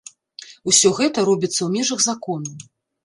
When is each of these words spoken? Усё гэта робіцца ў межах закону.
Усё 0.71 0.91
гэта 0.99 1.25
робіцца 1.29 1.59
ў 1.63 1.69
межах 1.77 1.99
закону. 2.09 2.51